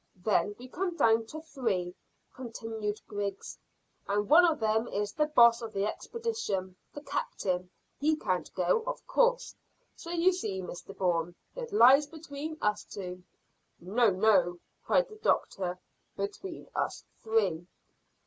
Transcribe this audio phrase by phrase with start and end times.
[0.25, 1.93] "Then we come down to three,"
[2.33, 3.59] continued Griggs,
[4.07, 7.69] "and one of them is the boss of the expedition the captain.
[7.99, 9.53] He can't go, of course.
[9.95, 13.21] So you see, Mr Bourne, it lies between us two."
[13.79, 15.77] "No, no," cried the doctor,
[16.17, 17.67] "between us three."